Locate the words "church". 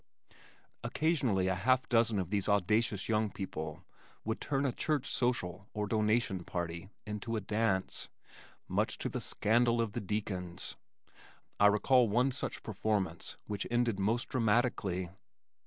4.71-5.05